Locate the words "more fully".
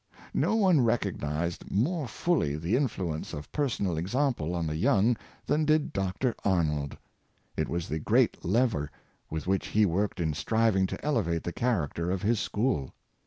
1.69-2.55